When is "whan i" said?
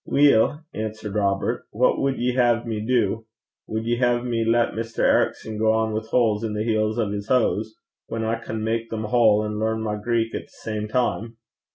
8.07-8.39